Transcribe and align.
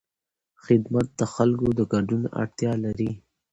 خدمت 0.63 1.07
د 1.19 1.21
خلکو 1.33 1.67
د 1.77 1.81
ګډون 1.93 2.23
اړتیا 2.41 2.73
لري. 2.85 3.11